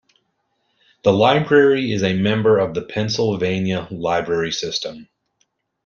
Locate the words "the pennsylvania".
2.73-3.87